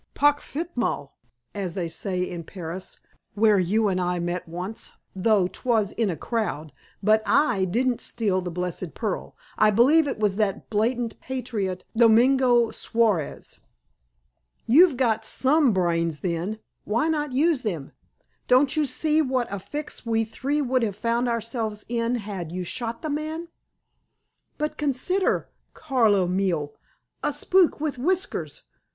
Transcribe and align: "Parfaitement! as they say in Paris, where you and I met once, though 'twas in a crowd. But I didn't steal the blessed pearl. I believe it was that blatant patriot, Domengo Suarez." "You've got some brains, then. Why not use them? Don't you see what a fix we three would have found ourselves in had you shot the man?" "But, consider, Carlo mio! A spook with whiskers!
"Parfaitement! 0.15 1.11
as 1.53 1.75
they 1.75 1.87
say 1.87 2.27
in 2.27 2.43
Paris, 2.43 2.97
where 3.35 3.59
you 3.59 3.87
and 3.87 4.01
I 4.01 4.17
met 4.17 4.47
once, 4.49 4.93
though 5.15 5.45
'twas 5.45 5.91
in 5.91 6.09
a 6.09 6.15
crowd. 6.15 6.73
But 7.03 7.21
I 7.23 7.65
didn't 7.65 8.01
steal 8.01 8.41
the 8.41 8.49
blessed 8.49 8.95
pearl. 8.95 9.35
I 9.59 9.69
believe 9.69 10.07
it 10.07 10.17
was 10.19 10.37
that 10.37 10.71
blatant 10.71 11.19
patriot, 11.21 11.85
Domengo 11.95 12.71
Suarez." 12.73 13.59
"You've 14.65 14.97
got 14.97 15.23
some 15.23 15.71
brains, 15.71 16.21
then. 16.21 16.57
Why 16.83 17.07
not 17.07 17.31
use 17.33 17.61
them? 17.61 17.91
Don't 18.47 18.75
you 18.75 18.85
see 18.87 19.21
what 19.21 19.53
a 19.53 19.59
fix 19.59 20.03
we 20.03 20.23
three 20.23 20.63
would 20.63 20.81
have 20.81 20.95
found 20.95 21.29
ourselves 21.29 21.85
in 21.87 22.15
had 22.15 22.51
you 22.51 22.63
shot 22.63 23.03
the 23.03 23.09
man?" 23.11 23.49
"But, 24.57 24.77
consider, 24.77 25.49
Carlo 25.75 26.25
mio! 26.25 26.71
A 27.21 27.31
spook 27.33 27.79
with 27.79 27.99
whiskers! 27.99 28.63